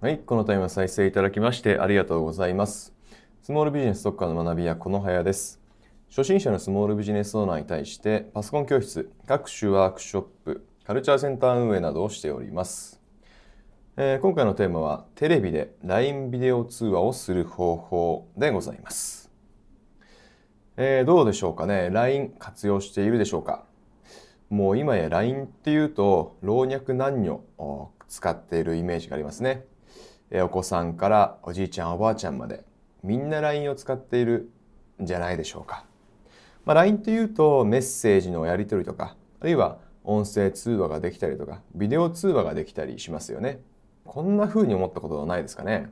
[0.00, 2.94] はい、このタイムは再生いただきましてありがとうございます。
[3.42, 5.60] スモールビジネス特化の学び屋このはやです。
[6.08, 13.00] 初心者のスモールビジネスオーナーに対してパソコン教室、各種ワークショップ、カルチャーセンター運営などをしております。
[13.96, 19.32] えー、今回のテーマはテレビで LINE ビデオ通話をする方法でございます。
[20.76, 23.64] えー、どうでしょうかね ?LINE 活用しているでしょうか？
[24.48, 29.64] もう今や LINE っていうと老若男女を使っているイメージがありますね。
[30.30, 32.64] お子さんからおじいちゃんおばあちゃんまで
[33.02, 34.50] みんな LINE を使っている
[35.02, 35.84] んじゃないでしょうか。
[36.64, 43.60] まあ、LINE っていうとメッセージのやり取りとかあるいは音声通話ができたりとかビデオ通話ができたりしますよね。
[44.04, 45.90] こんな風に思ったことはないですかね。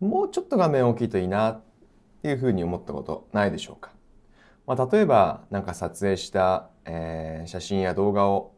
[0.00, 1.62] もうちょっと画面大きいといいなっ
[2.22, 3.92] ていう風に思ったことないでしょうか。
[4.66, 8.52] まあ、例えばなんか撮影した、えー、写真や動画を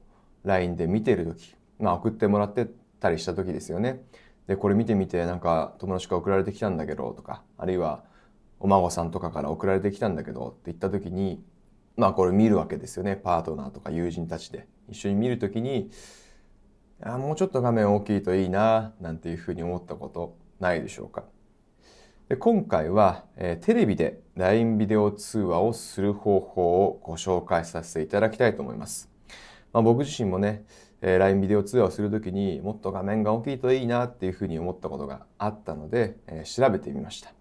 [0.45, 2.67] LINE で見てる時、まあ、送ってもらって
[3.01, 4.03] たりした時ですよね。
[4.47, 8.05] でこれ見てみてなんか友達から送られてきたんだけどとかあるいは
[8.61, 11.43] お孫さんとかから送られてきたんだけどって言った時に
[11.97, 15.91] まあこれ見るわけですよねパートナーとか友人たちで一緒に見る時に
[17.03, 21.25] あもうちょっと画面大きいといいななんていうふうに思ったことないでしょうか。
[22.29, 29.11] で今回は、えー、テレビで LINE ビデオ通話をする方法をご紹介させていただきたいと思います。
[29.75, 30.65] まあ、僕自身もね、
[31.07, 37.35] え、LINE ビデオ通話をするときにもっと画面が大きいといいなっていうふうに思ったことがあったので、え、調べてみました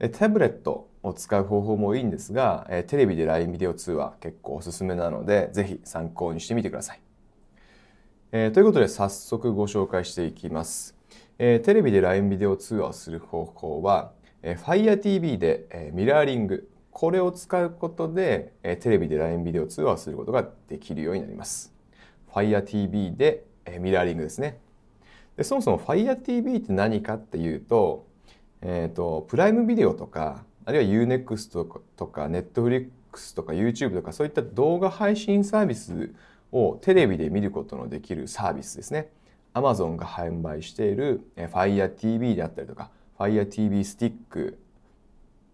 [0.00, 0.10] え。
[0.10, 7.00] タブレットを使う方法もいいんですが、えテレビで LINE ビデオ通話結構おすすめなので、ぜひ参考にしてみてください。
[8.32, 10.94] え、ということで早速ご紹介していきます。
[11.38, 21.77] え、テレビで LINE ビデオ通話をする方法は、えー、FireTV で、え、ミラーリング、これを使うことで、え、テレビで LINE ビデオ通話をすることができるようになります。
[22.34, 24.58] FireTV で、え、ミラーリングですね。
[25.36, 28.06] でそもそも FireTV って何かっていうと、
[28.60, 31.64] えっ、ー、と、プライムビデオとか、あるいは Unext
[31.96, 36.12] とか Netflix とか YouTube とかそういった動画配信サービス
[36.52, 39.10] をテレビで見ることのできるサービスですね。
[39.54, 44.58] Amazon が販売している Fire TV であったりとか Fire TV スティック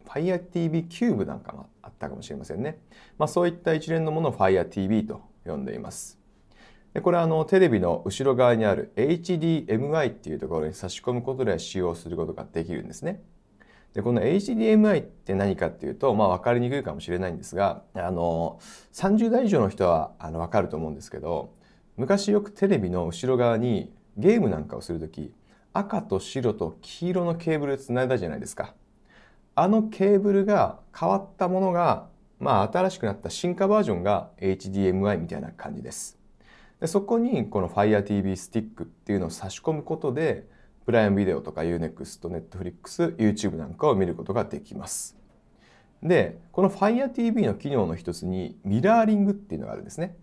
[0.05, 2.79] Fire TV キューブなんかもあったかもしれませんね。
[3.17, 6.24] まあ、そういった一連のものを Fire TV と呼んでいます。
[6.95, 13.21] でこれはあのテレビの後ろ側にある HDMI っていうところに差し込むことで使用することができるんですね。
[13.95, 18.59] でこの HDMI って何かっていうと、まあ、分かりにくいかもしれないんですがあの
[18.93, 21.53] 30代以上の人はあの分かると思うんですけど
[21.97, 25.33] 昔よくテレビの後ろ側にゲームなんかをする時
[25.73, 28.75] 赤と白と黄色のケーブルつないだじゃないですか。
[29.57, 32.07] あのケーブルが変わったものが、
[32.39, 36.24] まあ新しくなった進化バージョンが HDMI みたいな感じです。
[36.81, 40.47] でそこにこの FireTV スティックっていうのを差し込むことで
[40.85, 45.17] プライムビデオとか Unext、Netflix、YouTube なんかを見ることができます。
[46.03, 50.17] で、この FireTV の機能の一つにミラーリングっていうのがあるんですね。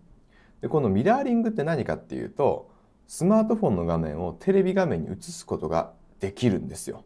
[0.60, 2.70] で、このミラーリングって何かっていうと、
[3.08, 7.04] スマートフォンの画面をテレビ画面に映すことができるんですよ。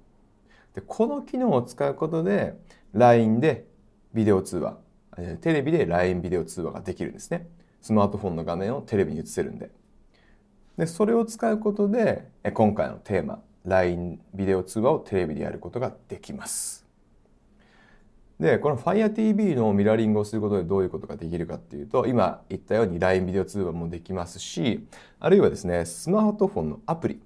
[0.74, 2.58] で、この機能を使うことで
[2.92, 3.64] LINE で
[4.12, 4.76] ビデオ通話、
[5.40, 7.48] テレビで LINE ビデオ通話ができるんですね。
[7.86, 9.70] スマートフォンの画面をテレビに映せるんで。
[10.76, 16.84] で、それを使うことで、今回のテーマ、LINE ビデオ通話をテレビでやることができます。
[18.40, 24.88] で、この FireTV のミラーリングをすることでどういうことができるかっていうと、今言ったように LINE ビデオ通話もできますし、
[25.20, 27.20] あるいはですね、スマートフォンのアプリ、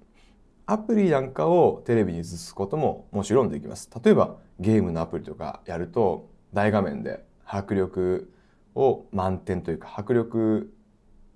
[0.67, 3.89] アプリなんかをテレビに映すことももちろんできます。
[4.05, 8.31] 例えばゲームのアプリとかやると大画面で迫力
[8.75, 10.73] を満点というか迫力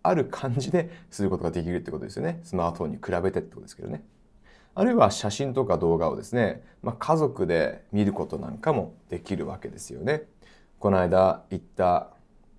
[0.03, 2.39] ある感じですることができるってことですよね。
[2.43, 4.03] スマートフォンに比べてってことですけどね。
[4.75, 10.23] あるいは写真とか動画をですね、まあ、家族で見ることなんかもできるわけですよね。
[10.79, 12.09] この間行った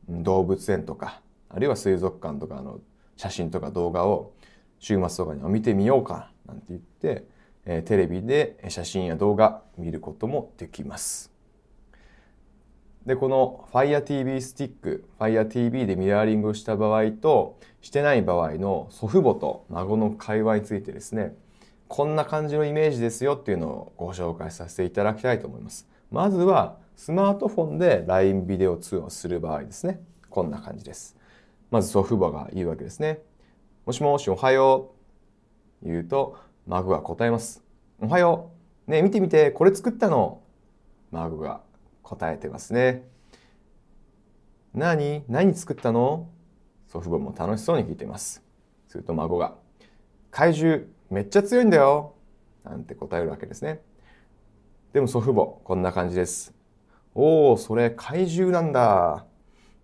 [0.09, 1.21] 動物園とか、
[1.51, 2.81] あるいは水族館とかの
[3.17, 4.33] 写真とか動画を
[4.79, 7.27] 週末とかに見てみようかなんて言って、
[7.67, 11.36] えテレビで写真や動画見ることもできます。
[13.07, 21.33] で、この Fire TV スティック、Fire TV でミラーリングをした場合としてない場合の祖父母と孫の会話についてですね、
[21.87, 25.87] こんな感じのイメージですよっていうのをご紹介させていただきたいと思います。
[26.11, 30.01] まずはスマートフォンで LINE ビデオ通話する場合ですね。
[30.29, 31.17] こんな感じです。
[31.71, 33.21] まず祖父母が言うわけですね。
[33.85, 34.91] もしもしおはよ
[35.85, 35.89] う。
[35.89, 36.37] 言うと
[36.67, 37.63] 孫が答えます。
[38.01, 38.51] おはよ
[38.89, 38.91] う。
[38.91, 40.41] ね見てみて、これ作ったの。
[41.13, 41.61] 孫が
[42.07, 43.03] 答えてますね。
[44.73, 46.29] 何何作ったの？
[46.87, 48.45] 祖父母も楽しそうに聞いています。
[48.87, 49.57] すると孫が
[50.31, 52.15] 怪獣めっちゃ強いんだよ。
[52.65, 53.81] なんて答えるわけですね。
[54.93, 56.55] でも祖父母、こんな感じです。
[57.13, 59.27] おお、それ怪獣なんだ。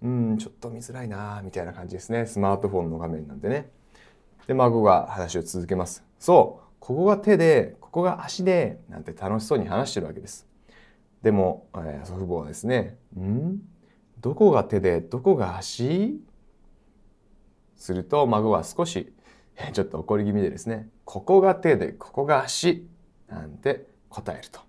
[0.00, 2.26] うん、ちょっと見づらいな、みたいな感じですね。
[2.26, 3.69] スマートフォンの画面なんでね。
[4.46, 6.04] で、孫が話を続けます。
[6.19, 10.46] そう、ここが手で、ここが足で、なんて楽しそうに話してるわけです。
[11.22, 13.58] でも、えー、祖父母はですね、ん？
[14.20, 16.20] どこが手で、どこが足？
[17.76, 19.12] すると孫は少し
[19.56, 22.88] え、ちょっと怒り気味でですね、ここが手で、ここが足
[23.28, 24.60] なんて答えると。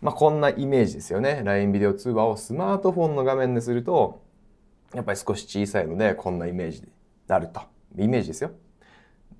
[0.00, 1.42] まあ、こんなイメージですよね。
[1.44, 4.22] LINE ビデオ通話をスマートフォンの画面ですると、
[4.94, 6.88] やっぱり少し小さいので、こんなイメージに
[7.28, 7.60] なると。
[7.96, 8.50] イメージですよ。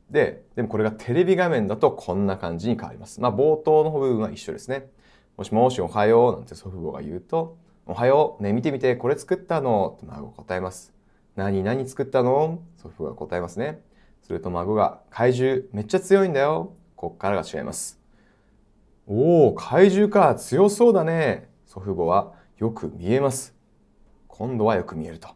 [0.09, 3.21] で、でもこれがテレビ画面だとこんな感じに変わります。
[3.21, 4.89] まあ、冒頭の部分は一緒ですね。
[5.37, 7.57] もしもしおはようなんて祖父母が言うと、
[7.87, 9.95] おはよう、ね、見てみて、これ作ったの？
[9.97, 10.93] って孫が答えます。
[11.35, 12.63] 何何作ったの？
[12.77, 13.81] 祖父母が答えますね。
[14.23, 16.75] すると孫が、怪獣、めっちゃ強いんだよ。
[16.95, 17.99] こっからが違います。
[19.09, 21.49] おお、怪獣か、強そうだね。
[21.67, 23.57] 祖父母は、よく見えます。
[24.29, 25.29] 今度はよく見えると。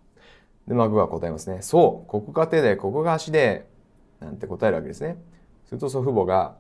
[0.69, 1.63] で、孫が答えますね。
[1.63, 3.67] そう、ここが手で、ここが足で、
[4.21, 5.17] なんて答えるわけですね。
[5.65, 6.55] すると祖父母が、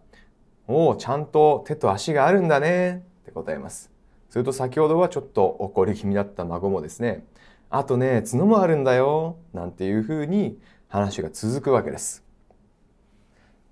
[0.66, 3.06] おお、ちゃんと手と足があるんだね。
[3.40, 3.90] って答えます。
[4.28, 7.26] すると先ほどはちょっと怒り気味だった孫もですね、
[7.70, 9.36] あとね、角もあるんだよ。
[9.52, 12.24] なんていうふうに話が続くわけです。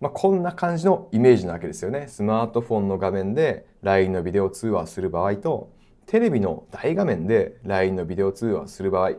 [0.00, 2.08] まあ、こんな感じのイメージなわけですよね。
[2.08, 5.72] スマートフォンの画面で LINE のビデオ通話をする場合と、
[6.06, 9.12] テレビの大画面で LINE のビデオ通話をする場合、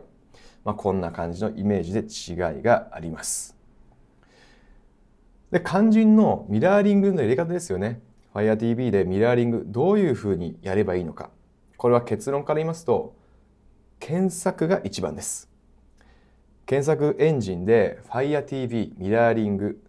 [0.64, 3.56] まあ、こんな感じのイメージで違いがあります。
[5.50, 8.00] で、肝心のミラーリングのやり方ですよね。
[8.36, 11.30] FireTV でミラーリングどういうふうにやればいいのか。
[11.78, 13.16] これは結論から言いますと、
[13.98, 15.50] 検索が一番です。
[16.66, 19.82] 検索エンジンで FireTV ミラーリング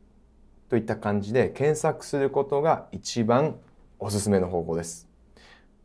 [0.69, 3.57] といった感じで検索することが一番
[3.99, 5.09] おすすめの方法です。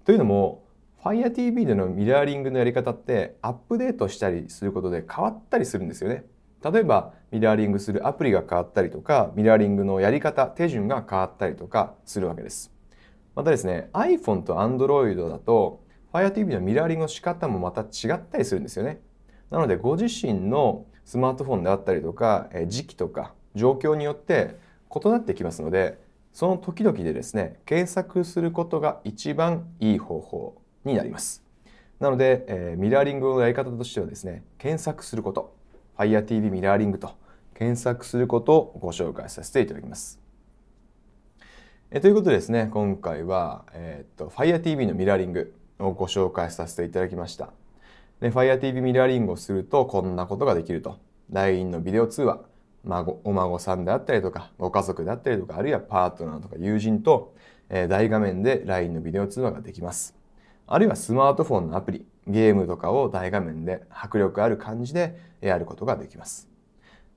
[0.04, 0.62] というのも
[1.02, 6.26] FireTV でのミラーリングのやり方ってアップデートしたりすることで変わったりするんですよね。
[6.62, 12.72] 例えばミラーリングするアプリが変わったりとかミラーリングのやり方手順が変わったりとかするわけです。
[13.34, 15.82] またですね iPhone と Android だと
[16.12, 19.00] FireTV のミラーリングの仕方もまた違ったりするんですよね。
[19.50, 24.56] なのでご自身のスマートフォンであったりとか時期とか状況によって
[24.94, 26.00] 異なってきますので
[26.32, 31.42] その時々でですね検索することが一番いい方法になります
[32.00, 35.54] なので、え、ミラーリングのやり方としてはですね検索すること
[35.98, 37.10] FireTV ミラーリングと
[37.54, 40.20] 検索することをご紹介させていただきます。
[41.90, 47.50] えということでですね今回は、えー、っと FireTV のミラーリングをご紹介させていただきました。
[48.20, 50.98] で FireTV ミラーリングをするとこんなことができると。
[51.30, 52.40] LINE のビデオ通話
[52.84, 57.34] 孫お孫さんであったりとかご家族であったりとかあるいはパートナーとか友人と、
[57.68, 60.16] えー、大画面で LINE のビデオ通話ができます。
[60.66, 62.06] あるいはスマートフォンのアプリ。
[62.26, 66.48] ゲームとかを大画面で迫力ある感じでやることができます。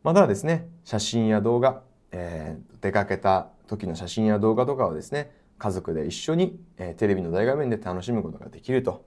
[0.03, 1.81] またはですね写真や動画、
[2.11, 9.05] えー、出かけた時の写真や動画とかをですね家族で一緒に、えー、テレビの大画面で楽しむことができると。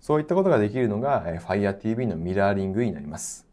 [0.00, 3.46] そういったことができるのが、えー、FireTV のミラーリングになります。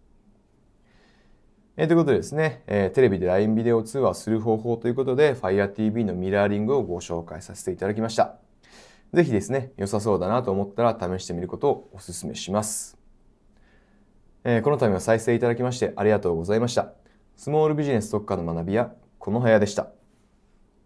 [1.78, 8.38] えー、ということでですね、えー、テレビで LINE ビデオ通話をする方法ということで FireTV のミラーリングをご紹介させていただきました。
[9.14, 12.98] ぜひですね、良さそうだなと思ったら試してみることをお勧めします。
[14.44, 16.94] えー、この度は再生いただきましてありがとうございました。
[17.36, 19.88] スモールビジネス特化の学びやこの部屋でした。